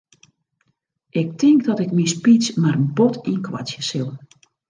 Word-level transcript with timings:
Ik 1.09 1.37
tink 1.39 1.59
dat 1.67 1.79
ik 1.85 1.91
myn 1.95 2.13
speech 2.15 2.47
mar 2.61 2.77
bot 2.97 3.15
ynkoartsje 3.31 3.81
sil. 3.89 4.09